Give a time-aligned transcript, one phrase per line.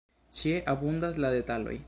[0.39, 1.79] Ĉie abundas la detaloj.